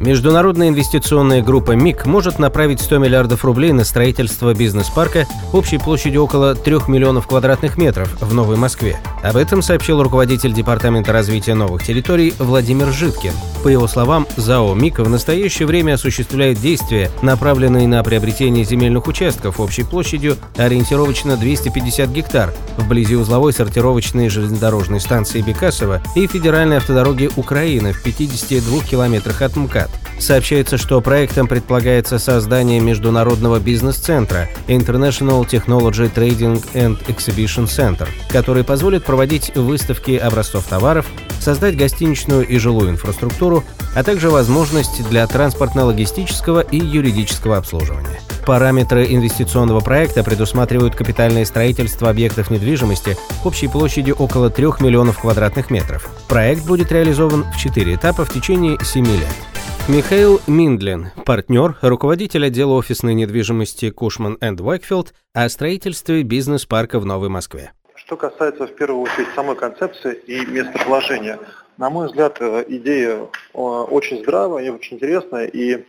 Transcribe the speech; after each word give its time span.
Международная 0.00 0.68
инвестиционная 0.68 1.42
группа 1.42 1.72
МИК 1.72 2.06
может 2.06 2.38
направить 2.38 2.80
100 2.80 2.96
миллиардов 2.96 3.44
рублей 3.44 3.72
на 3.72 3.84
строительство 3.84 4.54
бизнес-парка 4.54 5.26
общей 5.52 5.76
площадью 5.76 6.24
около 6.24 6.54
3 6.54 6.88
миллионов 6.88 7.26
квадратных 7.26 7.76
метров 7.76 8.16
в 8.18 8.32
Новой 8.32 8.56
Москве. 8.56 8.98
Об 9.22 9.36
этом 9.36 9.60
сообщил 9.60 10.02
руководитель 10.02 10.54
Департамента 10.54 11.12
развития 11.12 11.52
новых 11.52 11.84
территорий 11.84 12.32
Владимир 12.38 12.90
Житкин. 12.90 13.32
По 13.62 13.68
его 13.68 13.86
словам, 13.86 14.26
ЗАО 14.38 14.74
МИК 14.74 15.00
в 15.00 15.10
настоящее 15.10 15.66
время 15.66 15.94
осуществляет 15.94 16.58
действия, 16.58 17.10
направленные 17.20 17.86
на 17.86 18.02
приобретение 18.02 18.64
земельных 18.64 19.06
участков 19.06 19.60
общей 19.60 19.82
площадью 19.82 20.38
ориентировочно 20.56 21.36
250 21.36 22.08
гектар 22.08 22.54
вблизи 22.78 23.16
узловой 23.16 23.52
сортировочной 23.52 24.30
железнодорожной 24.30 25.00
станции 25.00 25.42
Бекасова 25.42 26.00
и 26.16 26.26
федеральной 26.26 26.78
автодороги 26.78 27.28
Украины 27.36 27.92
в 27.92 28.02
52 28.02 28.80
километрах 28.84 29.42
от 29.42 29.56
МКАД. 29.56 29.89
Сообщается, 30.20 30.76
что 30.76 31.00
проектом 31.00 31.48
предполагается 31.48 32.18
создание 32.18 32.78
международного 32.78 33.58
бизнес-центра 33.58 34.48
International 34.68 35.48
Technology 35.48 36.12
Trading 36.12 36.62
and 36.74 37.02
Exhibition 37.06 37.64
Center, 37.64 38.06
который 38.28 38.62
позволит 38.62 39.04
проводить 39.04 39.56
выставки 39.56 40.12
образцов 40.12 40.66
товаров, 40.66 41.06
создать 41.40 41.76
гостиничную 41.76 42.46
и 42.46 42.58
жилую 42.58 42.90
инфраструктуру, 42.90 43.64
а 43.96 44.02
также 44.02 44.28
возможность 44.28 45.02
для 45.08 45.26
транспортно-логистического 45.26 46.60
и 46.70 46.76
юридического 46.76 47.56
обслуживания. 47.56 48.20
Параметры 48.44 49.06
инвестиционного 49.06 49.80
проекта 49.80 50.22
предусматривают 50.22 50.94
капитальное 50.94 51.44
строительство 51.44 52.10
объектов 52.10 52.50
недвижимости 52.50 53.16
общей 53.44 53.68
площадью 53.68 54.16
около 54.16 54.50
3 54.50 54.66
миллионов 54.80 55.18
квадратных 55.20 55.70
метров. 55.70 56.10
Проект 56.28 56.64
будет 56.66 56.92
реализован 56.92 57.46
в 57.52 57.56
4 57.58 57.94
этапа 57.94 58.24
в 58.24 58.32
течение 58.32 58.78
7 58.82 59.06
лет. 59.06 59.49
Михаил 59.92 60.40
Миндлин, 60.46 61.08
партнер, 61.26 61.76
руководитель 61.82 62.46
отдела 62.46 62.74
офисной 62.74 63.12
недвижимости 63.12 63.90
Кушман 63.90 64.38
энд 64.40 64.60
Уайкфилд 64.60 65.12
о 65.32 65.48
строительстве 65.48 66.22
бизнес-парка 66.22 67.00
в 67.00 67.04
Новой 67.04 67.28
Москве. 67.28 67.72
Что 67.96 68.16
касается, 68.16 68.68
в 68.68 68.76
первую 68.76 69.02
очередь, 69.02 69.26
самой 69.34 69.56
концепции 69.56 70.14
и 70.28 70.46
местоположения, 70.46 71.40
на 71.76 71.90
мой 71.90 72.06
взгляд, 72.06 72.36
э, 72.38 72.66
идея 72.68 73.16
э, 73.16 73.26
очень 73.52 74.22
здравая 74.22 74.64
и 74.64 74.68
очень 74.68 74.96
интересная, 74.96 75.46
и, 75.46 75.84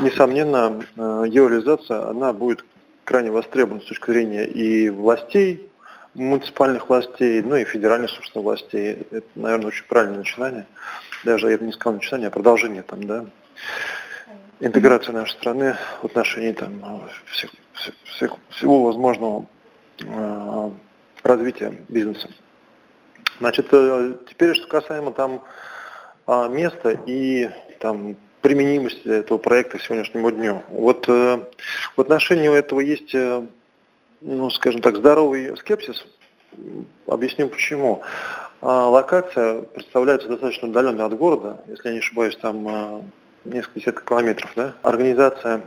несомненно, 0.00 0.82
э, 0.96 1.24
ее 1.26 1.50
реализация, 1.50 2.08
она 2.08 2.32
будет 2.32 2.64
крайне 3.04 3.30
востребована 3.30 3.82
с 3.82 3.84
точки 3.84 4.12
зрения 4.12 4.46
и 4.46 4.88
властей, 4.88 5.68
муниципальных 6.16 6.88
властей, 6.88 7.42
ну 7.42 7.56
и 7.56 7.64
федеральных, 7.64 8.10
собственно, 8.10 8.42
властей. 8.42 9.06
Это, 9.10 9.26
наверное, 9.34 9.68
очень 9.68 9.84
правильное 9.86 10.18
начинание 10.18 10.66
даже 11.26 11.50
я 11.50 11.58
бы 11.58 11.64
не 11.64 11.72
сказал 11.72 11.94
начинание, 11.94 12.28
а 12.28 12.30
продолжение 12.30 12.82
там, 12.82 13.04
да, 13.04 13.26
интеграция 14.60 15.12
нашей 15.12 15.32
страны 15.32 15.76
в 16.00 16.06
отношении 16.06 16.52
там, 16.52 17.08
всех, 17.26 17.50
всех, 18.04 18.32
всего 18.50 18.84
возможного 18.84 19.46
э, 20.00 20.70
развития 21.22 21.74
бизнеса. 21.88 22.28
Значит, 23.40 23.68
э, 23.72 24.14
теперь 24.28 24.54
что 24.54 24.68
касаемо 24.68 25.12
там 25.12 25.42
э, 26.26 26.48
места 26.48 26.98
и 27.06 27.50
там 27.80 28.16
применимости 28.40 29.08
этого 29.08 29.38
проекта 29.38 29.78
к 29.78 29.82
сегодняшнему 29.82 30.30
дню. 30.30 30.62
Вот 30.68 31.08
э, 31.08 31.44
в 31.96 32.00
отношении 32.00 32.56
этого 32.56 32.80
есть, 32.80 33.14
э, 33.14 33.46
ну, 34.20 34.50
скажем 34.50 34.80
так, 34.80 34.96
здоровый 34.96 35.56
скепсис. 35.56 36.06
Объясню 37.06 37.48
почему. 37.48 38.02
А 38.60 38.88
локация 38.88 39.62
представляется 39.62 40.28
достаточно 40.28 40.68
удаленной 40.68 41.04
от 41.04 41.16
города, 41.16 41.60
если 41.66 41.88
я 41.88 41.94
не 41.94 42.00
ошибаюсь, 42.00 42.36
там 42.36 42.68
а, 42.68 43.02
несколько 43.44 43.80
десятков 43.80 44.04
километров. 44.04 44.52
Да? 44.56 44.74
Организация 44.82 45.62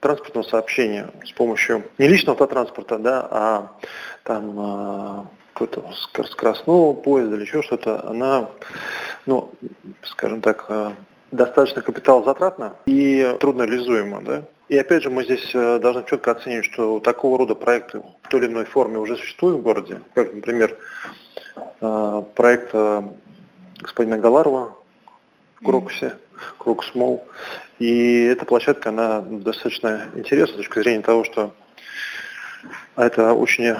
транспортного 0.00 0.44
сообщения 0.44 1.10
с 1.24 1.32
помощью 1.32 1.84
не 1.98 2.06
личного 2.06 2.34
автотранспорта, 2.34 2.98
да, 2.98 3.28
а 3.30 3.72
там 4.22 4.54
а, 4.58 5.26
какого-то 5.52 5.92
скоростного 6.26 6.92
поезда 6.94 7.36
или 7.36 7.42
еще 7.42 7.62
что-то, 7.62 8.06
она, 8.08 8.50
ну, 9.26 9.52
скажем 10.02 10.40
так, 10.40 10.70
достаточно 11.36 11.82
капиталозатратна 11.82 12.74
и 12.86 13.36
трудно 13.40 13.62
реализуема. 13.62 14.22
Да? 14.22 14.42
И 14.68 14.78
опять 14.78 15.02
же, 15.02 15.10
мы 15.10 15.24
здесь 15.24 15.50
э, 15.54 15.78
должны 15.78 16.04
четко 16.04 16.32
оценить, 16.32 16.64
что 16.64 17.00
такого 17.00 17.38
рода 17.38 17.54
проекты 17.54 18.02
в 18.22 18.28
той 18.28 18.40
или 18.40 18.46
иной 18.46 18.64
форме 18.64 18.98
уже 18.98 19.16
существуют 19.16 19.58
в 19.58 19.62
городе, 19.62 20.00
как, 20.14 20.32
например, 20.32 20.76
Э, 21.80 22.22
проект 22.34 22.70
э, 22.72 23.02
господина 23.80 24.18
Галарова 24.18 24.76
в 25.56 25.64
Крокусе, 25.64 26.16
Крокус 26.58 26.94
Мол. 26.94 27.24
И 27.78 28.24
эта 28.24 28.44
площадка, 28.44 28.88
она 28.90 29.20
достаточно 29.20 30.06
интересна 30.14 30.54
с 30.54 30.56
точки 30.56 30.80
зрения 30.80 31.02
того, 31.02 31.24
что 31.24 31.52
это 32.96 33.32
очень 33.32 33.74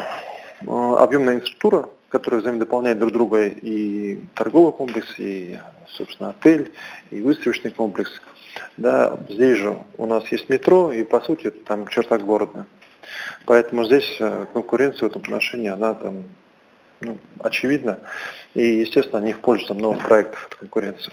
объемная 0.67 1.37
инфраструктура, 1.37 1.89
которая 2.15 2.43
взаимодополняет 2.43 3.01
друг 3.01 3.11
друга 3.11 3.49
и 3.49 4.21
торговый 4.37 4.73
комплекс, 4.73 5.19
и, 5.19 5.59
собственно, 5.89 6.31
отель, 6.31 6.71
и 7.11 7.21
выставочный 7.21 7.73
комплекс. 7.73 8.23
Да, 8.77 9.19
здесь 9.29 9.59
же 9.59 9.77
у 9.99 10.07
нас 10.07 10.25
есть 10.29 10.49
метро, 10.49 10.93
и, 10.93 11.03
по 11.03 11.21
сути, 11.21 11.49
это 11.49 11.59
там 11.65 11.89
черта 11.89 12.19
города. 12.19 12.67
Поэтому 13.47 13.85
здесь 13.85 14.17
конкуренция 14.53 15.09
в 15.09 15.11
этом 15.11 15.23
отношении, 15.23 15.69
она 15.69 15.95
там 15.95 16.23
ну, 17.01 17.19
очевидно. 17.41 17.99
И, 18.55 18.63
естественно, 18.63 19.19
они 19.19 19.33
в 19.33 19.41
пользу 19.41 19.67
там, 19.67 19.79
новых 19.79 20.07
проектов 20.07 20.47
от 20.53 20.55
конкуренции. 20.55 21.13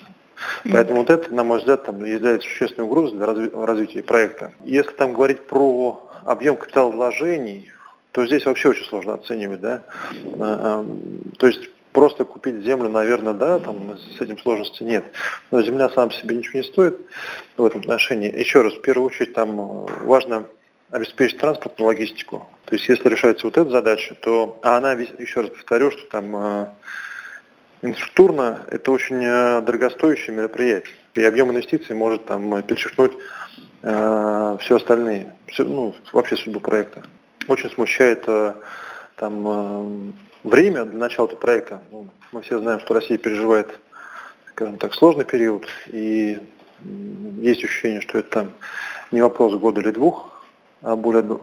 Поэтому 0.72 1.00
вот 1.00 1.10
это, 1.10 1.34
на 1.34 1.44
мой 1.44 1.58
взгляд, 1.58 1.84
там, 1.84 2.06
является 2.06 2.48
существенной 2.48 2.86
угрозой 2.86 3.18
для 3.18 3.26
разви- 3.26 3.66
развития 3.66 4.04
проекта. 4.04 4.52
Если 4.64 4.92
там 4.92 5.14
говорить 5.14 5.48
про 5.48 6.08
объем 6.26 6.58
капиталовложений, 6.58 7.72
то 8.12 8.26
здесь 8.26 8.46
вообще 8.46 8.70
очень 8.70 8.86
сложно 8.86 9.14
оценивать. 9.14 9.62
Да? 9.62 9.84
А, 10.40 10.84
а, 10.84 10.86
то 11.38 11.48
есть 11.48 11.70
просто 11.92 12.26
купить 12.26 12.64
землю, 12.64 12.90
наверное, 12.90 13.34
да, 13.34 13.60
там 13.60 13.98
с 13.98 14.22
этим 14.22 14.38
сложности 14.38 14.84
нет. 14.84 15.06
Но 15.50 15.62
земля 15.62 15.90
сама 15.90 16.08
по 16.08 16.14
себе 16.14 16.36
ничего 16.36 16.60
не 16.60 16.66
стоит 16.66 17.00
в 17.58 17.66
этом 17.66 17.82
отношении. 17.82 18.34
Еще 18.38 18.62
раз, 18.62 18.74
в 18.74 18.82
первую 18.82 19.08
очередь, 19.08 19.34
там 19.34 19.86
важно 20.06 20.46
обеспечить 20.90 21.40
транспортную 21.40 21.88
логистику. 21.88 22.48
То 22.66 22.76
есть 22.76 22.88
если 22.88 23.08
решается 23.10 23.48
вот 23.48 23.58
эта 23.58 23.70
задача, 23.70 24.16
то 24.16 24.60
а 24.62 24.78
она, 24.78 24.92
еще 24.94 25.42
раз 25.42 25.50
повторю, 25.50 25.92
что 25.92 26.06
там 26.08 26.36
э, 26.36 26.68
инфраструктурно 27.82 28.66
это 28.70 28.92
очень 28.92 29.24
э, 29.24 29.62
дорогостоящее 29.62 30.36
мероприятие. 30.36 30.96
И 31.16 31.24
объем 31.24 31.52
инвестиций 31.52 31.96
может 31.96 32.26
там 32.26 32.62
перечеркнуть 32.64 33.14
э, 33.84 34.58
все 34.62 34.76
остальные, 34.76 35.34
все, 35.48 35.64
ну, 35.64 35.96
вообще 36.12 36.36
судьбу 36.36 36.60
проекта. 36.60 37.04
Очень 37.48 37.72
смущает 37.72 38.24
э, 38.28 38.54
там 39.16 39.48
э, 39.48 40.12
время 40.44 40.86
для 40.86 41.00
начала 41.00 41.28
этого 41.28 41.40
проекта. 41.40 41.82
Ну, 41.92 42.08
мы 42.32 42.42
все 42.42 42.60
знаем, 42.60 42.80
что 42.80 42.94
Россия 42.94 43.18
переживает, 43.18 43.80
скажем 44.50 44.78
так, 44.78 44.94
сложный 44.94 45.26
период, 45.26 45.68
и 45.88 46.40
есть 47.40 47.64
ощущение, 47.64 48.02
что 48.02 48.20
это 48.20 48.52
не 49.12 49.22
вопрос 49.22 49.56
года 49.56 49.82
или 49.82 49.92
двух, 49.92 50.44
а 50.82 50.96
более, 50.96 51.40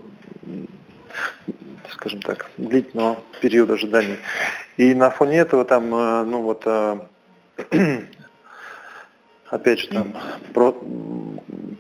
скажем 1.93 2.20
так, 2.22 2.50
длительного 2.56 3.19
периода 3.40 3.75
ожидания. 3.75 4.19
И 4.76 4.94
на 4.94 5.11
фоне 5.11 5.38
этого 5.38 5.64
там, 5.64 5.94
э, 5.94 6.25
ну 6.25 6.43
вот, 6.43 6.67
опять 9.50 9.81
же, 9.81 9.88
там, 9.88 10.14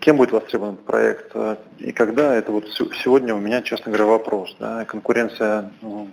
кем 0.00 0.16
будет 0.16 0.32
востребован 0.32 0.76
проект 0.76 1.30
э, 1.34 1.56
и 1.78 1.92
когда, 1.92 2.34
это 2.34 2.52
вот 2.52 2.66
сегодня 3.02 3.34
у 3.34 3.38
меня, 3.38 3.62
честно 3.62 3.92
говоря, 3.92 4.06
вопрос. 4.06 4.56
Да, 4.58 4.84
конкуренция 4.84 5.70
ну, 5.82 6.08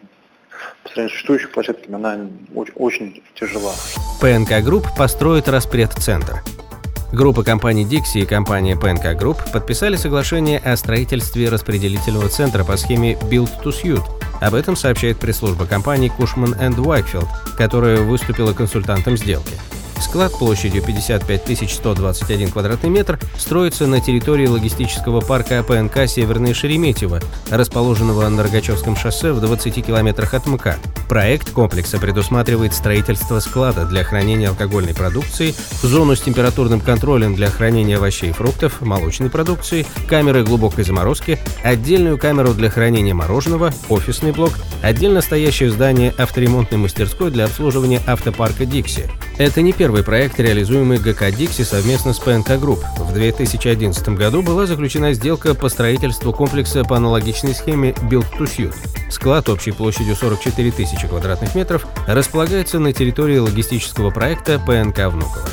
по 0.83 0.89
сравнению 0.89 1.09
с 1.09 1.13
существующими 1.13 1.51
площадками, 1.51 1.95
она 1.95 2.27
очень, 2.53 2.73
очень 2.75 3.23
тяжела. 3.35 3.73
PNK 4.21 4.63
Group 4.63 4.87
построит 4.97 5.47
распредцентр. 5.49 6.41
Группа 7.11 7.43
компаний 7.43 7.85
«Дикси» 7.85 8.23
и 8.23 8.25
компания 8.25 8.75
PNK 8.75 9.17
Group 9.17 9.37
подписали 9.53 9.95
соглашение 9.95 10.59
о 10.59 10.75
строительстве 10.75 11.49
распределительного 11.49 12.27
центра 12.29 12.63
по 12.63 12.75
схеме 12.77 13.13
Build 13.13 13.51
to 13.63 13.71
Suit. 13.71 14.03
Об 14.41 14.53
этом 14.53 14.75
сообщает 14.75 15.17
пресс-служба 15.17 15.65
компании 15.65 16.11
Cushman 16.17 16.57
Wakefield, 16.75 17.27
которая 17.57 18.01
выступила 18.01 18.53
консультантом 18.53 19.15
сделки. 19.15 19.53
Склад 20.05 20.31
площадью 20.37 20.83
55 20.83 21.69
121 21.69 22.51
квадратный 22.51 22.89
метр 22.91 23.19
строится 23.37 23.87
на 23.87 23.99
территории 23.99 24.47
логистического 24.47 25.19
парка 25.19 25.59
ПНК 25.59 26.07
«Северное 26.07 26.53
Шереметьево», 26.53 27.19
расположенного 27.49 28.29
на 28.29 28.43
Рогачевском 28.43 28.95
шоссе 28.95 29.33
в 29.33 29.41
20 29.41 29.83
километрах 29.83 30.35
от 30.35 30.45
МКАД. 30.45 30.77
Проект 31.09 31.49
комплекса 31.49 31.97
предусматривает 31.97 32.73
строительство 32.73 33.39
склада 33.39 33.85
для 33.85 34.03
хранения 34.03 34.49
алкогольной 34.49 34.93
продукции, 34.93 35.55
зону 35.81 36.15
с 36.15 36.21
температурным 36.21 36.81
контролем 36.81 37.35
для 37.35 37.49
хранения 37.49 37.97
овощей 37.97 38.29
и 38.29 38.33
фруктов, 38.33 38.81
молочной 38.81 39.31
продукции, 39.31 39.87
камеры 40.07 40.43
глубокой 40.43 40.83
заморозки, 40.83 41.39
отдельную 41.63 42.19
камеру 42.19 42.53
для 42.53 42.69
хранения 42.69 43.15
мороженого, 43.15 43.73
офисный 43.89 44.31
блок, 44.31 44.53
отдельно 44.81 45.21
стоящее 45.21 45.71
здание 45.71 46.13
авторемонтной 46.17 46.77
мастерской 46.77 47.31
для 47.31 47.45
обслуживания 47.45 48.01
автопарка 48.05 48.65
«Дикси». 48.65 49.09
Это 49.37 49.61
не 49.61 49.73
первый 49.73 49.94
проект, 50.03 50.39
реализуемый 50.39 50.97
ГК 50.97 51.31
«Дикси» 51.31 51.63
совместно 51.63 52.13
с 52.13 52.19
PNK 52.19 52.59
Group. 52.59 52.83
В 52.97 53.13
2011 53.13 54.09
году 54.09 54.41
была 54.41 54.65
заключена 54.65 55.13
сделка 55.13 55.53
по 55.53 55.69
строительству 55.69 56.33
комплекса 56.33 56.83
по 56.83 56.97
аналогичной 56.97 57.53
схеме 57.53 57.91
Build 58.09 58.25
to 58.37 58.45
Suit. 58.45 58.75
Склад 59.09 59.49
общей 59.49 59.71
площадью 59.71 60.15
44 60.15 60.71
тысячи 60.71 61.07
квадратных 61.07 61.55
метров 61.55 61.87
располагается 62.07 62.79
на 62.79 62.93
территории 62.93 63.37
логистического 63.37 64.11
проекта 64.11 64.59
ПНК 64.59 65.11
«Внуково». 65.11 65.49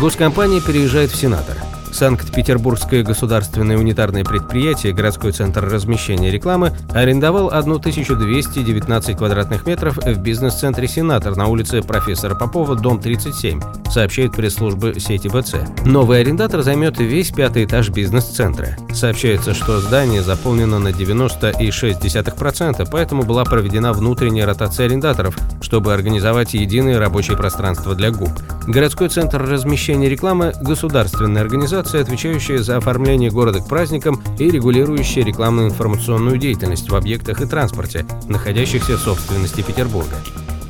Госкомпания 0.00 0.60
переезжает 0.60 1.10
в 1.10 1.16
Сенатор. 1.16 1.56
Санкт-Петербургское 1.92 3.02
государственное 3.02 3.78
унитарное 3.78 4.24
предприятие 4.24 4.92
«Городской 4.92 5.32
центр 5.32 5.64
размещения 5.64 6.30
рекламы» 6.30 6.72
арендовал 6.92 7.48
1219 7.48 9.16
квадратных 9.16 9.66
метров 9.66 9.96
в 9.96 10.20
бизнес-центре 10.20 10.86
«Сенатор» 10.86 11.36
на 11.36 11.46
улице 11.46 11.82
профессора 11.82 12.34
Попова, 12.34 12.76
дом 12.76 13.00
37, 13.00 13.60
сообщает 13.90 14.32
пресс-служба 14.32 15.00
сети 15.00 15.28
БЦ. 15.28 15.54
Новый 15.84 16.20
арендатор 16.20 16.62
займет 16.62 16.98
весь 16.98 17.30
пятый 17.30 17.64
этаж 17.64 17.88
бизнес-центра. 17.90 18.76
Сообщается, 18.92 19.54
что 19.54 19.80
здание 19.80 20.22
заполнено 20.22 20.78
на 20.78 20.88
90,6%, 20.88 22.88
поэтому 22.90 23.22
была 23.22 23.44
проведена 23.44 23.92
внутренняя 23.92 24.46
ротация 24.46 24.86
арендаторов, 24.86 25.36
чтобы 25.60 25.94
организовать 25.94 26.54
единое 26.54 26.98
рабочее 26.98 27.36
пространство 27.36 27.94
для 27.94 28.10
ГУП. 28.10 28.30
Городской 28.66 29.08
центр 29.08 29.42
размещения 29.42 30.08
рекламы– 30.08 30.52
государственная 30.60 31.42
организация, 31.42 31.77
отвечающая 31.78 32.58
за 32.58 32.76
оформление 32.76 33.30
города 33.30 33.60
к 33.60 33.68
праздникам 33.68 34.22
и 34.38 34.50
регулирующая 34.50 35.24
рекламную 35.24 35.68
информационную 35.68 36.38
деятельность 36.38 36.90
в 36.90 36.96
объектах 36.96 37.40
и 37.40 37.46
транспорте, 37.46 38.04
находящихся 38.28 38.96
в 38.96 39.00
собственности 39.00 39.62
Петербурга. 39.62 40.16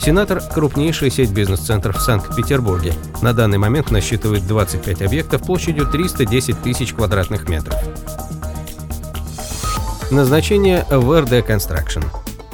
Сенатор– 0.01 0.41
крупнейшая 0.55 1.11
сеть 1.11 1.33
бизнес-центров 1.33 1.97
в 1.97 2.01
Санкт-Петербурге. 2.01 2.95
На 3.21 3.33
данный 3.33 3.59
момент 3.59 3.91
насчитывает 3.91 4.47
25 4.47 5.03
объектов 5.03 5.43
площадью 5.43 5.87
310 5.87 6.63
тысяч 6.63 6.95
квадратных 6.95 7.49
метров. 7.49 7.75
Назначение 10.11 10.87
в 10.91 11.21
РД 11.21 11.33
Construction. 11.33 12.05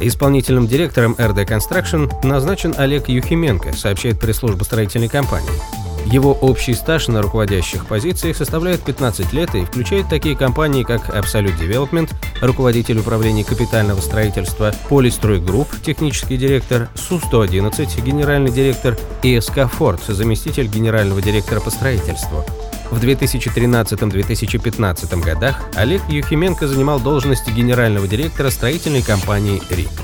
Исполнительным 0.01 0.67
директором 0.67 1.13
РД 1.13 1.49
Construction 1.49 2.11
назначен 2.25 2.75
Олег 2.77 3.09
Юхименко, 3.09 3.73
сообщает 3.75 4.19
пресс-служба 4.19 4.65
строительной 4.65 5.09
компании. 5.09 5.84
Его 6.05 6.33
общий 6.33 6.75
стаж 6.75 7.09
на 7.09 7.23
руководящих 7.23 7.87
позициях 7.87 8.37
составляет 8.37 8.83
15 8.83 9.33
лет 9.33 9.55
и 9.55 9.65
включает 9.65 10.09
такие 10.09 10.37
компании, 10.37 10.83
как 10.83 11.09
Absolute 11.09 11.59
Development, 11.59 12.11
руководитель 12.43 12.99
управления 12.99 13.45
капитального 13.45 14.01
строительства, 14.01 14.75
Полистрой 14.89 15.41
Групп, 15.41 15.69
технический 15.83 16.37
директор, 16.37 16.91
Су-111, 16.95 18.05
генеральный 18.05 18.53
директор 18.53 18.99
и 19.23 19.41
СК 19.41 19.67
Форд, 19.73 20.03
заместитель 20.05 20.67
генерального 20.67 21.23
директора 21.23 21.61
по 21.61 21.71
строительству. 21.71 22.45
В 22.91 23.03
2013-2015 23.03 25.25
годах 25.25 25.63
Олег 25.75 26.03
Юхименко 26.09 26.69
занимал 26.69 27.01
должность 27.01 27.49
генерального 27.49 28.07
директора 28.07 28.51
строительной 28.51 29.01
компании 29.03 29.63
«РИК». 29.71 30.04